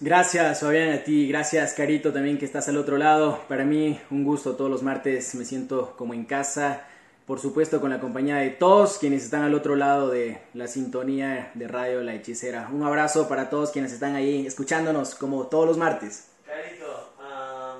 [0.00, 1.28] Gracias, Fabián, a ti.
[1.28, 3.40] Gracias, Carito, también que estás al otro lado.
[3.48, 5.34] Para mí, un gusto todos los martes.
[5.34, 6.84] Me siento como en casa.
[7.26, 11.52] Por supuesto, con la compañía de todos quienes están al otro lado de la sintonía
[11.54, 12.68] de Radio La Hechicera.
[12.72, 16.30] Un abrazo para todos quienes están ahí escuchándonos como todos los martes.
[16.44, 17.78] Carito, ah,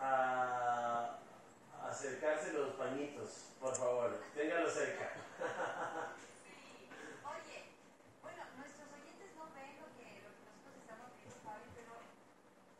[0.00, 1.16] a
[1.88, 4.18] acercarse los pañitos, por favor.
[4.34, 5.12] Téngalo cerca.
[7.24, 7.62] Oye,
[8.22, 11.94] bueno, nuestros oyentes no ven lo que, lo que nosotros estamos viendo, Fabi, pero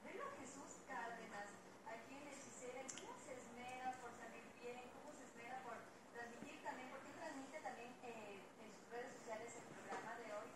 [0.04, 1.48] ven a Jesús Cárdenas
[1.86, 5.76] aquí en Hechicera, y cómo se esmera por salir bien, cómo se esmera por
[6.12, 10.48] transmitir también, porque él transmite también eh, en sus redes sociales el programa de hoy.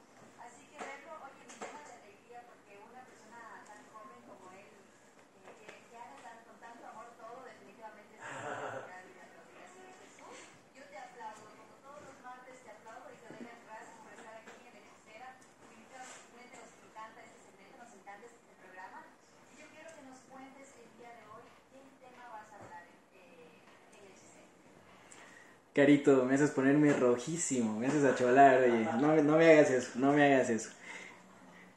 [0.45, 4.69] Así que verlo, oye, me llena de alegría porque una persona tan joven como él,
[4.73, 9.45] eh, que, que haga tan- con tanto amor todo, definitivamente es una gran admiración.
[9.61, 10.37] Así que Jesús,
[10.77, 14.11] yo te aplaudo, como todos los martes te aplaudo y te doy las gracias por
[14.15, 15.29] estar aquí en Hechicera.
[15.37, 19.01] Definitivamente nos encanta este segmento, nos encanta este programa.
[19.51, 22.85] Y yo quiero que nos cuentes el día de hoy qué tema vas a hablar
[22.87, 23.59] en, eh,
[23.99, 24.49] en Hechicera.
[25.79, 28.85] Carito, me haces ponerme rojísimo, me haces acholar, oye.
[29.01, 30.71] No, no me hagas eso, no me hagas eso.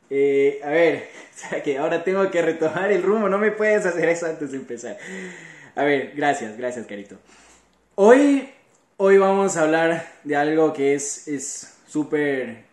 [0.09, 3.85] Eh, a ver, o sea que ahora tengo que retomar el rumbo, no me puedes
[3.85, 4.97] hacer eso antes de empezar.
[5.75, 7.17] A ver, gracias, gracias, Carito.
[7.93, 8.49] Hoy,
[8.97, 12.63] hoy vamos a hablar de algo que es es súper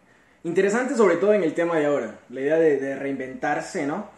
[0.44, 4.08] interesante, sobre todo en el tema de ahora, la idea de, de reinventarse, ¿no?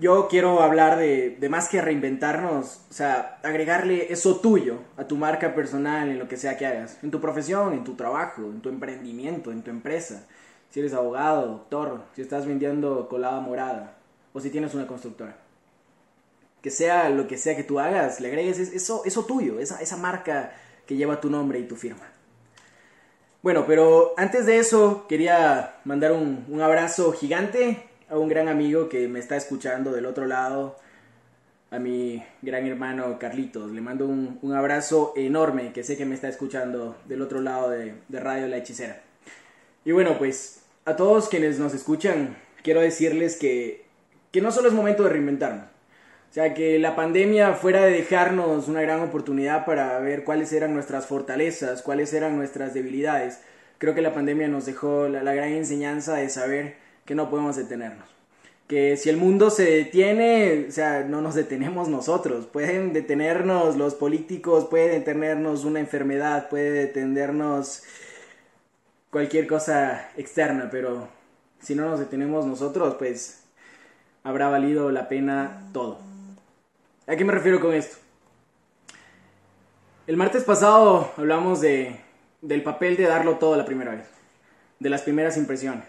[0.00, 5.16] Yo quiero hablar de, de más que reinventarnos, o sea, agregarle eso tuyo a tu
[5.16, 8.60] marca personal en lo que sea que hagas, en tu profesión, en tu trabajo, en
[8.60, 10.24] tu emprendimiento, en tu empresa.
[10.70, 13.96] Si eres abogado, doctor, si estás vendiendo colada morada
[14.32, 15.36] o si tienes una constructora.
[16.62, 19.80] Que sea lo que sea que tú hagas, le agregues es- eso, eso tuyo, esa,
[19.80, 20.52] esa marca
[20.86, 22.06] que lleva tu nombre y tu firma.
[23.42, 28.88] Bueno, pero antes de eso quería mandar un, un abrazo gigante a un gran amigo
[28.88, 30.76] que me está escuchando del otro lado,
[31.70, 33.70] a mi gran hermano Carlitos.
[33.72, 37.70] Le mando un, un abrazo enorme que sé que me está escuchando del otro lado
[37.70, 39.02] de, de Radio La Hechicera.
[39.84, 43.84] Y bueno, pues a todos quienes nos escuchan, quiero decirles que,
[44.32, 45.66] que no solo es momento de reinventarnos.
[46.30, 50.74] O sea, que la pandemia fuera de dejarnos una gran oportunidad para ver cuáles eran
[50.74, 53.40] nuestras fortalezas, cuáles eran nuestras debilidades,
[53.78, 56.76] creo que la pandemia nos dejó la, la gran enseñanza de saber
[57.08, 58.06] que no podemos detenernos.
[58.66, 62.44] Que si el mundo se detiene, o sea, no nos detenemos nosotros.
[62.44, 67.82] Pueden detenernos los políticos, puede detenernos una enfermedad, puede detenernos
[69.10, 71.08] cualquier cosa externa, pero
[71.62, 73.42] si no nos detenemos nosotros, pues
[74.22, 76.00] habrá valido la pena todo.
[77.06, 77.96] ¿A qué me refiero con esto?
[80.06, 81.98] El martes pasado hablamos de,
[82.42, 84.04] del papel de darlo todo la primera vez,
[84.78, 85.84] de las primeras impresiones,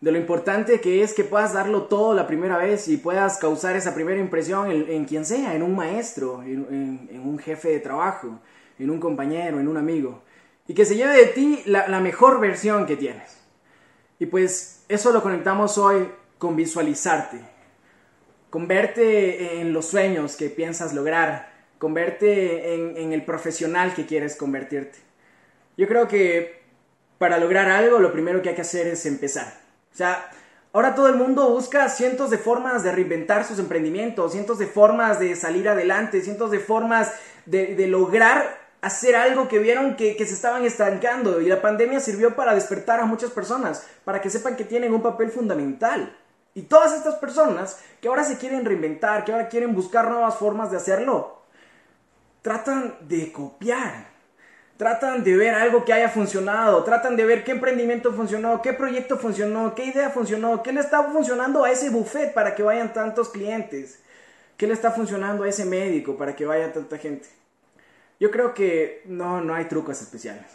[0.00, 3.74] de lo importante que es que puedas darlo todo la primera vez y puedas causar
[3.74, 8.38] esa primera impresión en, en quien sea, en un maestro, en, un jefe de trabajo,
[8.78, 10.22] en un compañero, en un amigo,
[10.68, 13.38] y que se lleve de ti la, la mejor versión que tienes.
[14.20, 17.40] Y pues eso lo conectamos hoy con visualizarte,
[18.50, 24.36] con verte en los sueños que piensas lograr, con verte en el profesional que quieres
[24.36, 24.98] convertirte.
[25.76, 26.60] Yo creo que
[27.18, 29.67] para lograr algo lo primero que hay que hacer es empezar.
[29.92, 30.30] O sea,
[30.72, 35.18] ahora todo el mundo busca cientos de formas de reinventar sus emprendimientos, cientos de formas
[35.18, 37.12] de salir adelante, cientos de formas
[37.46, 42.36] de, lograr hacer algo que vieron que, que se estaban estancando y la pandemia sirvió
[42.36, 46.16] para despertar a muchas personas, para que sepan que tienen un papel fundamental.
[46.54, 50.70] Y todas estas personas que ahora se quieren reinventar, que ahora quieren buscar nuevas formas
[50.70, 51.42] de hacerlo,
[52.42, 54.17] tratan de copiar,
[54.78, 59.18] tratan de ver algo que haya funcionado, tratan de ver qué emprendimiento funcionó, qué proyecto
[59.18, 63.28] funcionó, qué idea funcionó, qué le está funcionando a ese buffet para que vayan tantos
[63.28, 63.98] clientes,
[64.56, 67.28] qué le está funcionando a ese médico para que vaya tanta gente.
[68.20, 70.46] Yo creo que no, no hay trucos especiales.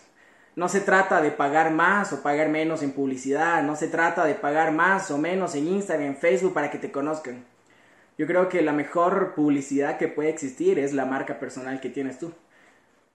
[0.55, 4.35] No se trata de pagar más o pagar menos en publicidad, no se trata de
[4.35, 7.43] pagar más o menos en Instagram, en Facebook para que te conozcan.
[8.17, 12.19] Yo creo que la mejor publicidad que puede existir es la marca personal que tienes
[12.19, 12.31] tú.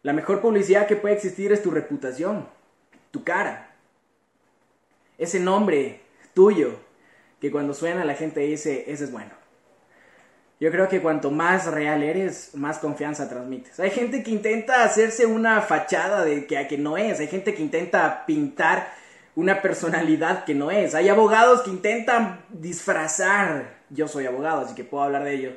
[0.02, 2.48] La mejor publicidad que puede existir es tu reputación,
[3.10, 3.74] tu cara.
[5.18, 6.00] Ese nombre
[6.34, 6.76] tuyo
[7.40, 9.30] que cuando suena la gente dice, ese es bueno.
[10.60, 13.78] Yo creo que cuanto más real eres, más confianza transmites.
[13.78, 17.20] Hay gente que intenta hacerse una fachada de que, que no es.
[17.20, 18.92] Hay gente que intenta pintar
[19.36, 20.96] una personalidad que no es.
[20.96, 23.78] Hay abogados que intentan disfrazar.
[23.90, 25.56] Yo soy abogado, así que puedo hablar de ello.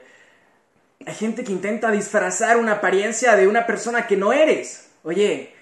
[1.05, 4.89] Hay gente que intenta disfrazar una apariencia de una persona que no eres.
[5.03, 5.53] Oye,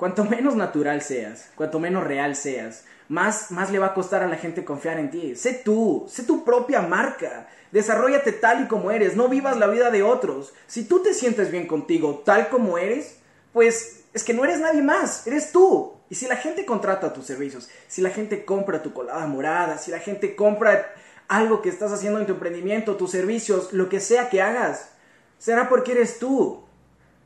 [0.00, 4.28] Cuanto menos natural seas, cuanto menos real seas, más, más le va a costar a
[4.28, 5.36] la gente confiar en ti.
[5.36, 7.50] Sé tú, sé tu propia marca.
[7.70, 10.54] Desarrollate tal y como eres, no vivas la vida de otros.
[10.66, 13.18] Si tú te sientes bien contigo tal como eres,
[13.52, 15.92] pues es que no eres nadie más, eres tú.
[16.08, 19.90] Y si la gente contrata tus servicios, si la gente compra tu colada morada, si
[19.90, 20.94] la gente compra
[21.30, 24.90] algo que estás haciendo en tu emprendimiento, tus servicios, lo que sea que hagas,
[25.38, 26.64] será porque eres tú.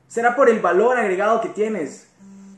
[0.09, 2.07] Será por el valor agregado que tienes.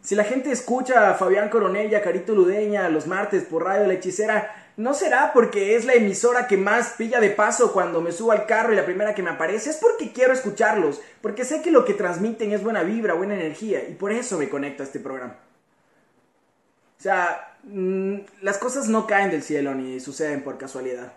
[0.03, 3.95] Si la gente escucha a Fabián Coronel y Carito Ludeña los martes por Radio La
[3.95, 8.33] Hechicera, no será porque es la emisora que más pilla de paso cuando me subo
[8.33, 11.71] al carro y la primera que me aparece, es porque quiero escucharlos, porque sé que
[11.71, 14.99] lo que transmiten es buena vibra, buena energía, y por eso me conecto a este
[14.99, 15.37] programa.
[16.99, 21.13] O sea, mm, las cosas no caen del cielo ni suceden por casualidad.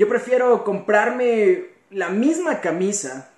[0.00, 3.28] Yo prefiero comprarme la misma camisa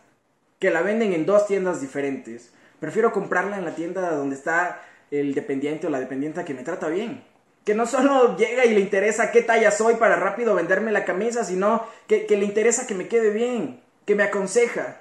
[0.60, 2.52] que la venden en dos tiendas diferentes.
[2.78, 4.80] Prefiero comprarla en la tienda donde está
[5.10, 7.24] el dependiente o la dependiente que me trata bien.
[7.64, 11.42] Que no solo llega y le interesa qué talla soy para rápido venderme la camisa,
[11.42, 15.00] sino que, que le interesa que me quede bien, que me aconseja.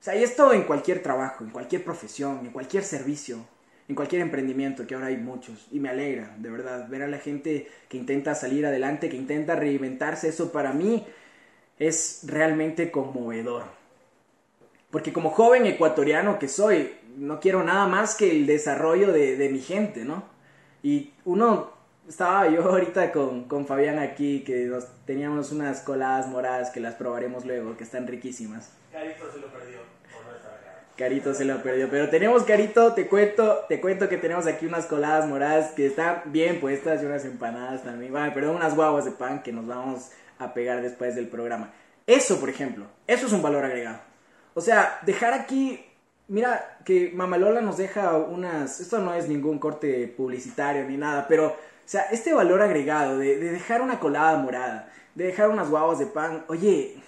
[0.00, 3.46] O sea, y esto en cualquier trabajo, en cualquier profesión, en cualquier servicio,
[3.88, 5.68] en cualquier emprendimiento, que ahora hay muchos.
[5.70, 9.54] Y me alegra, de verdad, ver a la gente que intenta salir adelante, que intenta
[9.54, 11.06] reinventarse, eso para mí
[11.78, 13.64] es realmente conmovedor.
[14.90, 19.60] Porque como joven ecuatoriano que soy, no quiero nada más que el desarrollo de, mi
[19.60, 20.24] gente, ¿no?
[20.82, 21.72] Y uno,
[22.08, 26.94] estaba yo ahorita con, con Fabián aquí, que nos, teníamos unas coladas moradas que las
[26.94, 28.72] probaremos luego, que están riquísimas.
[28.92, 29.80] Carito se lo perdió
[30.12, 30.85] por no estar acá.
[30.96, 31.88] Carito se lo perdió.
[31.90, 36.22] Pero tenemos, Carito, te cuento, te cuento que tenemos aquí unas coladas moradas que están
[36.26, 38.12] bien puestas y unas empanadas también.
[38.12, 41.72] Bueno, perdón, unas guaguas de pan que nos vamos a pegar después del programa.
[42.06, 44.00] Eso, por ejemplo, eso es un valor agregado.
[44.54, 45.84] O sea, dejar aquí
[46.28, 48.80] Mira que Mamalola nos deja unas...
[48.80, 53.38] Esto no es ningún corte publicitario ni nada, pero, o sea, este valor agregado de,
[53.38, 57.00] de dejar una colada morada, de dejar unas guavas de pan, oye,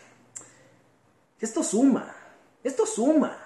[1.40, 2.14] esto suma,
[2.62, 3.37] esto suma.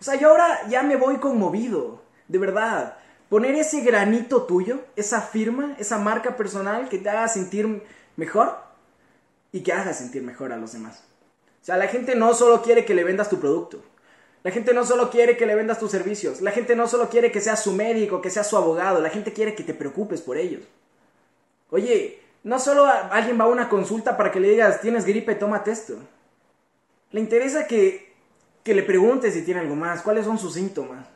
[0.00, 2.96] O sea, yo ahora ya me voy conmovido, de verdad.
[3.28, 7.82] Poner ese granito tuyo, esa firma, esa marca personal que te haga sentir
[8.16, 8.56] mejor
[9.52, 11.02] y que haga sentir mejor a los demás.
[11.62, 13.82] O sea, la gente no solo quiere que le vendas tu producto.
[14.42, 16.42] La gente no solo quiere que le vendas tus servicios.
[16.42, 19.00] La gente no solo quiere que seas su médico, que seas su abogado.
[19.00, 20.62] La gente quiere que te preocupes por ellos.
[21.70, 25.70] Oye, no solo alguien va a una consulta para que le digas, tienes gripe, tómate
[25.70, 25.94] esto.
[27.10, 28.03] Le interesa que,
[28.64, 31.06] que le preguntes si tiene algo más, cuáles son sus síntomas,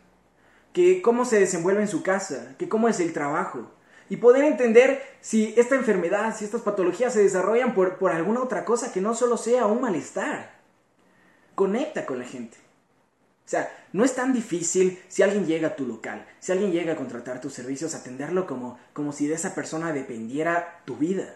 [0.73, 3.73] que cómo se desenvuelve en su casa, que cómo es el trabajo.
[4.11, 8.65] Y poder entender si esta enfermedad, si estas patologías se desarrollan por, por alguna otra
[8.65, 10.59] cosa que no solo sea un malestar.
[11.55, 12.57] Conecta con la gente.
[13.45, 16.93] O sea, no es tan difícil si alguien llega a tu local, si alguien llega
[16.93, 21.35] a contratar tus servicios, atenderlo como, como si de esa persona dependiera tu vida.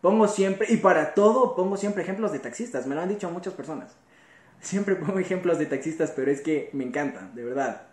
[0.00, 3.52] Pongo siempre, y para todo pongo siempre ejemplos de taxistas, me lo han dicho muchas
[3.52, 3.94] personas.
[4.64, 7.86] Siempre pongo ejemplos de taxistas, pero es que me encantan, de verdad.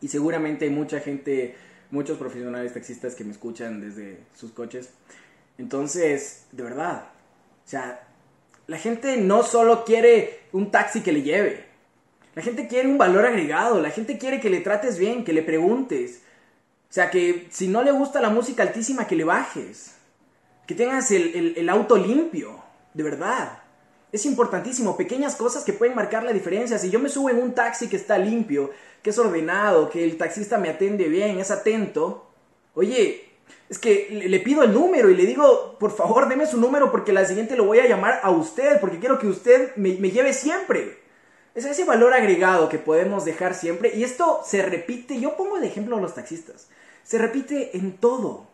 [0.00, 1.56] Y seguramente hay mucha gente,
[1.90, 4.90] muchos profesionales taxistas que me escuchan desde sus coches.
[5.58, 7.08] Entonces, de verdad,
[7.66, 8.06] o sea,
[8.68, 11.68] la gente no solo quiere un taxi que le lleve,
[12.38, 15.42] la gente quiere un valor agregado, la gente quiere que le trates bien, que le
[15.42, 16.22] preguntes.
[16.88, 19.96] O sea, que si no le gusta la música altísima, que le bajes.
[20.64, 22.62] Que tengas el, auto limpio,
[22.94, 23.57] de verdad.
[24.10, 26.78] Es importantísimo, pequeñas cosas que pueden marcar la diferencia.
[26.78, 28.70] Si yo me subo en un taxi que está limpio,
[29.02, 32.26] que es ordenado, que el taxista me atiende bien, es atento,
[32.74, 33.28] oye,
[33.68, 37.12] es que le pido el número y le digo, por favor, deme su número porque
[37.12, 40.32] la siguiente lo voy a llamar a usted, porque quiero que usted me, me lleve
[40.32, 40.98] siempre.
[41.54, 43.94] Es ese valor agregado que podemos dejar siempre.
[43.94, 46.68] Y esto se repite, yo pongo de ejemplo a los taxistas.
[47.02, 48.46] Se repite en todo.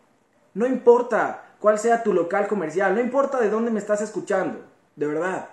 [0.54, 4.60] No importa cuál sea tu local comercial, no importa de dónde me estás escuchando,
[4.96, 5.50] de verdad.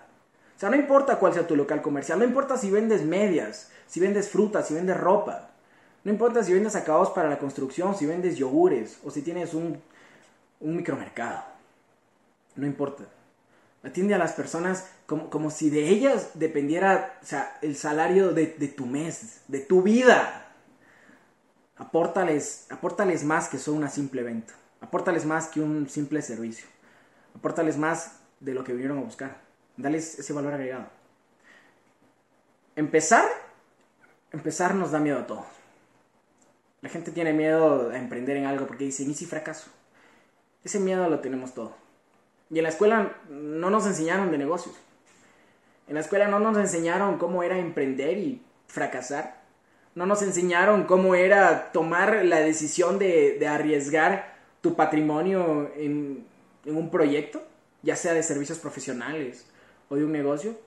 [0.55, 3.99] O sea, no importa cuál sea tu local comercial, no importa si vendes medias, si
[3.99, 5.49] vendes frutas, si vendes ropa.
[6.03, 9.81] No importa si vendes acabados para la construcción, si vendes yogures o si tienes un,
[10.59, 11.43] un micromercado.
[12.55, 13.03] No importa.
[13.83, 18.47] Atiende a las personas como, como si de ellas dependiera o sea, el salario de,
[18.47, 20.53] de, tu mes, de tu vida.
[21.77, 22.67] Apórtales,
[23.23, 24.53] más que solo una simple venta.
[24.81, 26.67] Apórtales más que un simple servicio.
[27.35, 29.37] Apórtales más de lo que vinieron a buscar.
[29.77, 30.87] Dales ese valor agregado.
[32.75, 33.25] Empezar,
[34.31, 35.45] empezar nos da miedo a todos.
[36.81, 39.69] La gente tiene miedo a emprender en algo porque dice, ¿y si fracaso?
[40.63, 41.73] Ese miedo lo tenemos todos.
[42.49, 44.75] Y en la escuela no nos enseñaron de negocios.
[45.87, 49.41] En la escuela no nos enseñaron cómo era emprender y fracasar.
[49.93, 56.25] No nos enseñaron cómo era tomar la decisión de, de arriesgar tu patrimonio en,
[56.65, 57.43] en un proyecto,
[57.83, 59.45] ya sea de servicios profesionales
[59.89, 60.57] o de un negocio.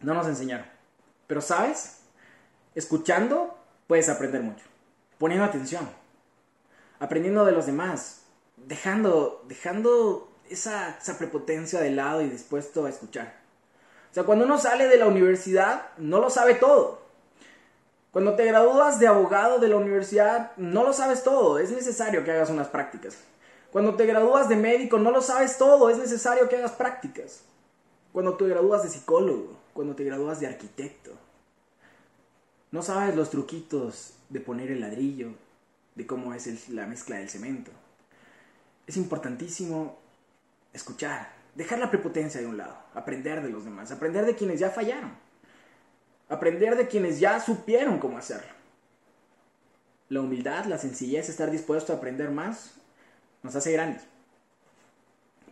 [0.00, 0.66] No nos enseñaron.
[1.26, 1.98] Pero sabes,
[2.74, 4.64] escuchando puedes aprender mucho.
[5.18, 5.88] Poniendo atención.
[7.00, 8.22] Aprendiendo de los demás.
[8.56, 13.34] Dejando, dejando esa, esa prepotencia de lado y dispuesto a escuchar.
[14.10, 17.02] O sea, cuando uno sale de la universidad, no lo sabe todo.
[18.10, 21.58] Cuando te gradúas de abogado de la universidad, no lo sabes todo.
[21.58, 23.18] Es necesario que hagas unas prácticas.
[23.72, 25.90] Cuando te gradúas de médico, no lo sabes todo.
[25.90, 27.42] Es necesario que hagas prácticas.
[28.12, 31.12] Cuando te gradúas de psicólogo, cuando te gradúas de arquitecto,
[32.70, 35.30] no sabes los truquitos de poner el ladrillo,
[35.94, 37.70] de cómo es la mezcla del cemento.
[38.86, 39.98] Es importantísimo
[40.72, 44.70] escuchar, dejar la prepotencia de un lado, aprender de los demás, aprender de quienes ya
[44.70, 45.12] fallaron,
[46.28, 48.52] aprender de quienes ya supieron cómo hacerlo.
[50.08, 52.77] La humildad, la sencillez, estar dispuesto a aprender más,
[53.42, 54.02] nos hace grandes.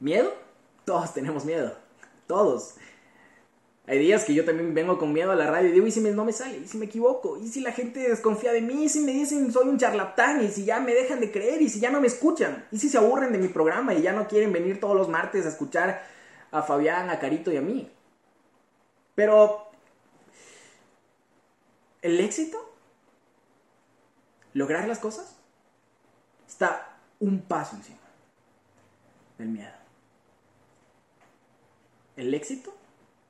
[0.00, 0.32] ¿Miedo?
[0.84, 1.76] Todos tenemos miedo,
[2.26, 2.74] todos.
[3.88, 6.00] Hay días que yo también vengo con miedo a la radio y digo, ¿y si
[6.00, 6.58] me- no me sale?
[6.58, 7.38] ¿Y si me equivoco?
[7.38, 8.84] ¿Y si la gente desconfía de mí?
[8.84, 10.44] ¿Y si me dicen soy un charlatán?
[10.44, 11.62] ¿Y si ya me dejan de creer?
[11.62, 12.66] ¿Y si ya no me escuchan?
[12.72, 15.46] ¿Y si se aburren de mi programa y ya no quieren venir todos los martes
[15.46, 16.02] a escuchar
[16.50, 17.88] a Fabián, a Carito y a mí?
[19.14, 19.70] Pero...
[22.02, 22.58] ¿El éxito?
[24.52, 25.36] ¿Lograr las cosas?
[26.48, 27.98] Está un paso encima
[29.38, 29.72] del miedo.
[32.16, 32.74] ¿El éxito?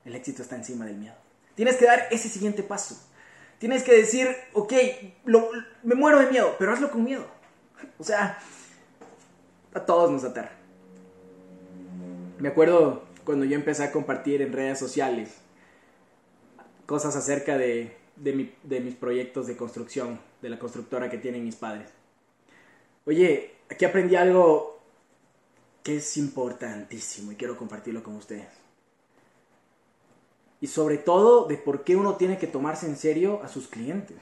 [0.04, 1.14] El éxito está encima del miedo.
[1.54, 2.96] Tienes que dar ese siguiente paso.
[3.58, 4.72] Tienes que decir, ok,
[5.82, 7.26] me muero de miedo, pero hazlo con miedo.
[7.98, 8.38] O sea,
[9.74, 10.52] a todos nos aterra.
[12.38, 15.36] Me acuerdo cuando yo empecé a compartir en redes sociales
[16.84, 21.88] cosas acerca de, de mis proyectos de construcción, de la constructora que tienen mis padres.
[23.06, 24.80] Oye, aquí aprendí algo
[25.82, 28.48] que es importantísimo y quiero compartirlo con ustedes.
[30.60, 34.16] Y sobre todo de por qué uno tiene que tomarse en serio a sus clientes.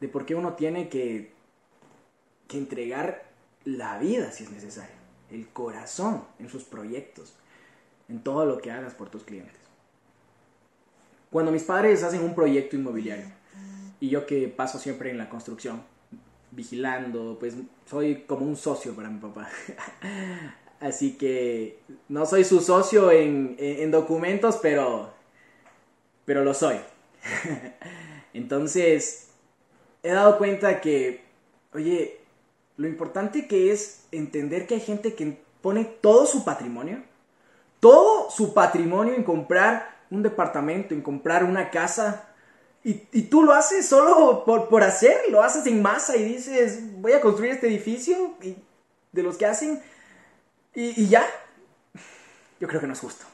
[0.00, 1.32] De por qué uno tiene que,
[2.46, 3.24] que entregar
[3.64, 4.94] la vida si es necesario.
[5.30, 7.34] El corazón en sus proyectos.
[8.08, 9.60] En todo lo que hagas por tus clientes.
[11.30, 13.26] Cuando mis padres hacen un proyecto inmobiliario
[14.00, 15.82] y yo que paso siempre en la construcción,
[16.52, 17.54] vigilando, pues
[17.88, 19.48] soy como un socio para mi papá.
[20.80, 21.78] Así que
[22.08, 25.12] no soy su socio en, en- en documentos, pero,
[26.24, 26.76] pero lo soy.
[28.34, 29.28] Entonces,
[30.02, 31.22] he dado cuenta que,
[31.74, 32.18] oye,
[32.76, 37.02] lo importante que es entender que hay gente que pone todo su patrimonio,
[37.80, 42.29] todo su patrimonio en comprar un departamento, en comprar una casa,
[42.82, 46.80] y, y tú lo haces solo por, por hacer, lo haces en masa y dices,
[47.00, 48.56] voy a construir este edificio, y
[49.12, 49.82] de los que hacen,
[50.74, 51.26] y, y ya.
[52.58, 53.24] Yo creo que no es justo.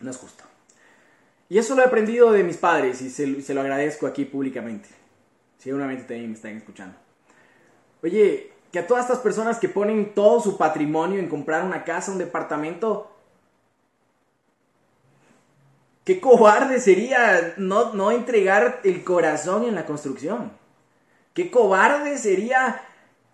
[0.00, 0.44] No es justo.
[1.48, 4.88] Y eso lo he aprendido de mis padres y se, se lo agradezco aquí públicamente.
[5.58, 6.96] Seguramente también me están escuchando.
[8.02, 12.12] Oye, que a todas estas personas que ponen todo su patrimonio en comprar una casa,
[12.12, 13.15] un departamento,
[16.06, 20.52] qué cobarde sería no, no entregar el corazón en la construcción.
[21.34, 22.82] Qué cobarde sería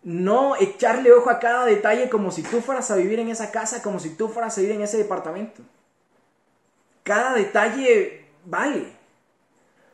[0.04, 3.82] no echarle ojo a cada detalle como si tú fueras a vivir en esa casa,
[3.82, 5.62] como si tú fueras a vivir en ese departamento.
[7.04, 8.92] Cada detalle vale.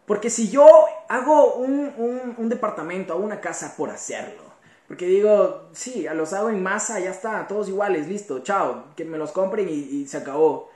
[0.07, 0.67] Porque si yo
[1.09, 1.93] hago un,
[2.39, 4.43] un- departamento, hago una casa por hacerlo,
[4.87, 9.19] porque digo, sí, los hago en masa, ya está, todos iguales, listo, chao, que me
[9.19, 10.71] los compren y, y se acabó.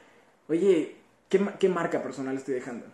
[0.49, 0.97] Oye,
[1.32, 2.84] ¿qué, ma- ¿qué marca personal estoy dejando?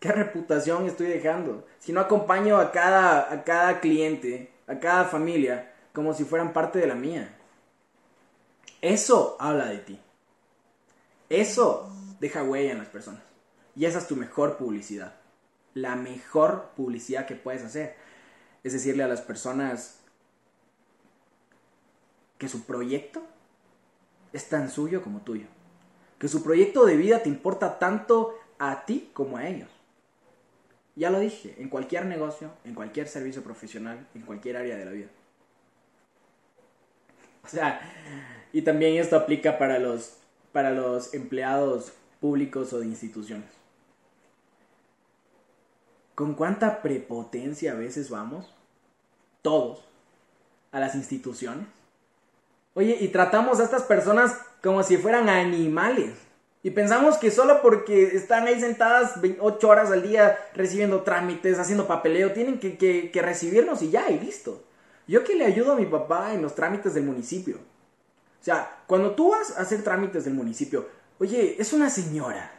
[0.00, 1.66] ¿Qué reputación estoy dejando?
[1.78, 6.78] Si no acompaño a cada, a cada cliente, a cada familia, como si fueran parte
[6.78, 7.36] de la mía.
[8.80, 10.00] Eso habla de ti.
[11.28, 13.20] Eso deja huella en las personas.
[13.76, 15.14] Y esa es tu mejor publicidad.
[15.74, 17.94] La mejor publicidad que puedes hacer
[18.62, 20.00] es decirle a las personas
[22.38, 23.22] que su proyecto
[24.32, 25.53] es tan suyo como tuyo.
[26.18, 29.68] Que su proyecto de vida te importa tanto a ti como a ellos.
[30.96, 34.90] Ya lo dije, en cualquier negocio, en cualquier servicio profesional, en cualquier área de la
[34.92, 35.08] vida.
[37.42, 37.80] O sea,
[38.52, 40.16] y también esto aplica para los,
[40.52, 43.50] para los empleados públicos o de instituciones.
[46.14, 48.54] ¿Con cuánta prepotencia a veces vamos?
[49.42, 49.84] Todos.
[50.70, 51.66] A las instituciones.
[52.74, 56.12] Oye, y tratamos a estas personas como si fueran animales.
[56.62, 61.86] Y pensamos que solo porque están ahí sentadas 8 horas al día recibiendo trámites, haciendo
[61.86, 64.64] papeleo, tienen que, que, que recibirnos y ya, y listo.
[65.06, 67.56] Yo que le ayudo a mi papá en los trámites del municipio.
[67.56, 70.88] O sea, cuando tú vas a hacer trámites del municipio,
[71.18, 72.50] oye, es una señora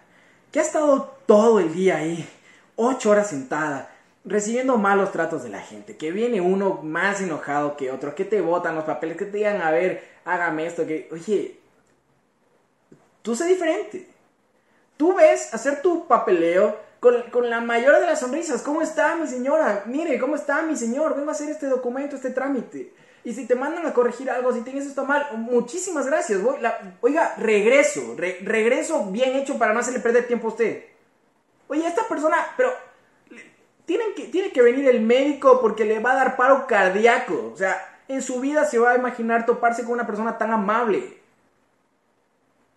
[0.52, 2.30] que ha estado todo el día ahí,
[2.76, 3.95] 8 horas sentada,
[4.26, 8.42] recibiendo malos tratos de la gente, que viene uno más enojado que otro, que te
[8.42, 11.60] botan los papeles, que te digan, a ver, hágame esto, que, oye,
[13.22, 14.08] tú sé diferente.
[14.98, 18.62] Tú ves hacer tu papeleo con, con, la mayor de las sonrisas.
[18.62, 19.84] ¿Cómo está mi señora?
[19.86, 21.16] Mire, ¿cómo está mi señor?
[21.16, 22.94] Vengo a hacer este documento, este trámite.
[23.26, 26.42] Y si te mandan a corregir algo, si tienes esto mal, muchísimas gracias.
[26.42, 30.86] Voy, la, oiga, regreso, re, regreso bien hecho para no hacerle perder tiempo a usted.
[31.68, 32.72] Oye, esta persona, pero
[33.86, 37.52] tienen que, tiene que venir el médico porque le va a dar paro cardíaco.
[37.54, 41.18] O sea, en su vida se va a imaginar toparse con una persona tan amable.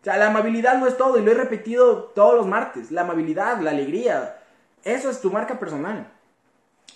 [0.00, 2.90] O sea, la amabilidad no es todo y lo he repetido todos los martes.
[2.90, 4.38] La amabilidad, la alegría,
[4.84, 6.10] eso es tu marca personal.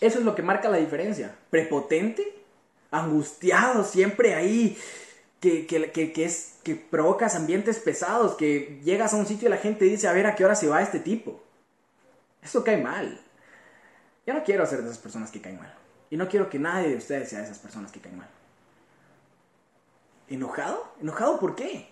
[0.00, 1.34] Eso es lo que marca la diferencia.
[1.50, 2.42] Prepotente,
[2.90, 4.78] angustiado, siempre ahí,
[5.40, 9.50] que, que, que, que, es, que provocas ambientes pesados, que llegas a un sitio y
[9.50, 11.42] la gente dice, a ver a qué hora se va este tipo.
[12.42, 13.20] Eso cae mal.
[14.26, 15.74] Yo no quiero ser de esas personas que caen mal.
[16.10, 18.28] Y no quiero que nadie de ustedes sea de esas personas que caen mal.
[20.28, 20.92] ¿Enojado?
[21.00, 21.88] ¿Enojado por qué?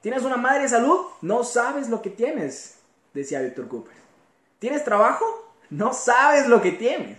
[0.00, 1.06] ¿Tienes una madre de salud?
[1.22, 2.78] No sabes lo que tienes,
[3.14, 3.94] decía Víctor Cooper.
[4.58, 5.24] ¿Tienes trabajo?
[5.70, 7.18] No sabes lo que tienes.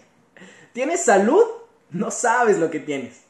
[0.74, 1.44] ¿Tienes salud?
[1.90, 3.24] No sabes lo que tienes.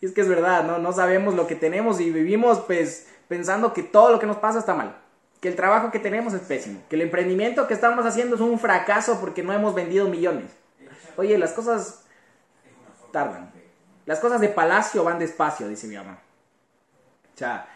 [0.00, 0.78] Y es que es verdad, ¿no?
[0.78, 4.58] No sabemos lo que tenemos y vivimos pues pensando que todo lo que nos pasa
[4.58, 4.96] está mal.
[5.40, 6.80] Que el trabajo que tenemos es pésimo.
[6.88, 10.50] Que el emprendimiento que estamos haciendo es un fracaso porque no hemos vendido millones.
[11.16, 12.04] Oye, las cosas
[13.12, 13.50] tardan.
[14.04, 16.18] Las cosas de palacio van despacio, dice mi mamá.
[17.34, 17.68] O sea,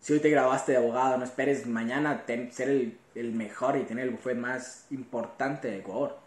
[0.00, 4.04] si hoy te graduaste de abogado, no esperes mañana ser el, el, mejor y tener
[4.04, 6.18] el bufete más importante de Ecuador.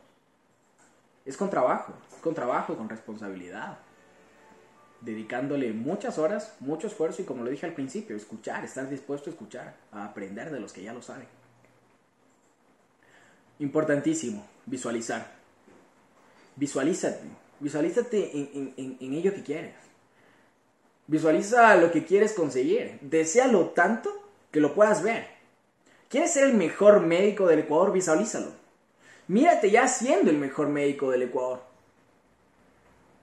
[1.26, 3.78] Es con trabajo, es con trabajo con responsabilidad.
[5.02, 9.34] Dedicándole muchas horas, mucho esfuerzo y como lo dije al principio, escuchar, estar dispuesto a
[9.34, 11.28] escuchar, a aprender de los que ya lo saben.
[13.60, 15.32] Importantísimo, visualizar.
[16.56, 17.22] Visualízate,
[17.60, 19.76] visualízate en, en, ello que quieres.
[21.08, 23.00] Visualiza lo que quieres conseguir.
[23.02, 24.12] Desealo tanto
[24.52, 25.28] que lo puedas ver.
[26.10, 27.94] ¿Quieres ser el mejor médico del Ecuador?
[27.94, 28.52] Visualízalo.
[29.28, 31.62] Mírate ya siendo el mejor médico del Ecuador.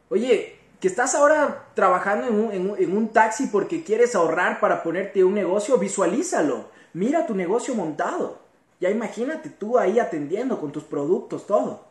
[0.08, 5.34] Oye, que estás ahora trabajando en un, en, taxi porque quieres ahorrar para ponerte un
[5.34, 6.70] negocio, visualízalo.
[6.92, 8.40] Mira tu negocio montado.
[8.80, 11.84] Ya imagínate tú ahí atendiendo con tus productos, todo.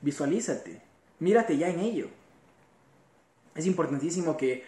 [0.00, 0.80] Visualízate.
[1.18, 2.08] Mírate ya en ello.
[3.54, 4.64] Es importantísimo que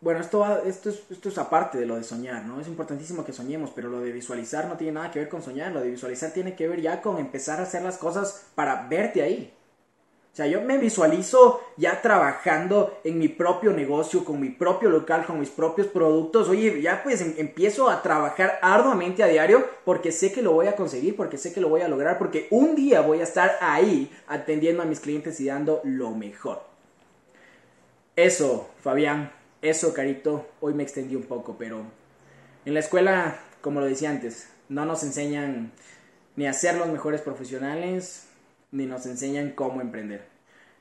[0.00, 2.58] bueno, esto, esto, es, esto es aparte de lo de soñar, ¿no?
[2.58, 5.72] Es importantísimo que soñemos, pero lo de visualizar no tiene nada que ver con soñar,
[5.72, 9.20] lo de visualizar tiene que ver ya con empezar a hacer las cosas para verte
[9.22, 9.52] ahí.
[10.32, 15.26] O sea, yo me visualizo ya trabajando en mi propio negocio, con mi propio local,
[15.26, 16.48] con mis propios productos.
[16.48, 20.68] Oye, ya pues em, empiezo a trabajar arduamente a diario porque sé que lo voy
[20.68, 23.58] a conseguir, porque sé que lo voy a lograr, porque un día voy a estar
[23.60, 26.62] ahí atendiendo a mis clientes y dando lo mejor.
[28.14, 31.82] Eso, Fabián, eso, Carito, hoy me extendí un poco, pero
[32.64, 35.72] en la escuela, como lo decía antes, no nos enseñan
[36.36, 38.29] ni a ser los mejores profesionales,
[38.72, 40.26] ni nos enseñan cómo emprender.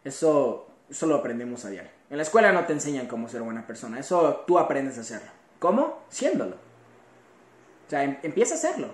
[0.04, 1.92] Eso, eso lo aprendemos a diario.
[2.10, 5.32] En la escuela no te enseñan cómo ser buena persona, eso tú aprendes a hacerlo.
[5.60, 6.04] ¿Cómo?
[6.10, 6.56] Siéndolo.
[6.56, 8.94] O sea, em, empieza a hacerlo.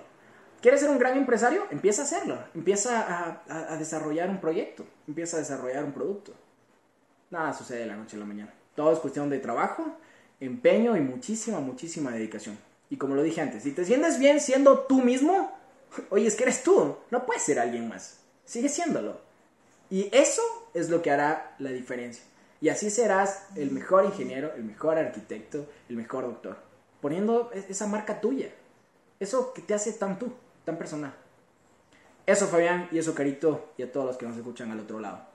[0.60, 1.66] ¿Quieres ser un gran empresario?
[1.70, 2.38] Empieza a hacerlo.
[2.54, 4.84] Empieza a, a, a desarrollar un proyecto.
[5.06, 6.32] Empieza a desarrollar un producto.
[7.30, 8.52] Nada sucede de la noche a la mañana.
[8.74, 9.96] Todo es cuestión de trabajo,
[10.40, 12.58] empeño y muchísima, muchísima dedicación.
[12.90, 15.52] Y como lo dije antes, si te sientes bien siendo tú mismo,
[16.10, 18.20] oye, es que eres tú, no puedes ser alguien más.
[18.46, 19.20] Sigue siéndolo.
[19.90, 22.24] Y eso es lo que hará la diferencia.
[22.60, 26.56] Y así serás el mejor ingeniero, el mejor arquitecto, el mejor doctor.
[27.02, 28.50] Poniendo esa marca tuya.
[29.20, 30.32] Eso que te hace tan tú,
[30.64, 31.14] tan personal.
[32.24, 35.26] Eso Fabián y eso Carito y a todos los que nos escuchan al otro lado.